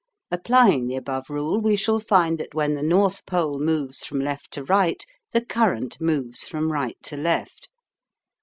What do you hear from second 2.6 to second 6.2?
the north pole moves from left to right the current